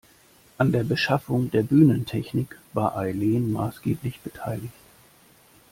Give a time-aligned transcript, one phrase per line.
[0.57, 4.73] An der Beschaffung der Bühnentechnik war Eileen maßgeblich beteiligt.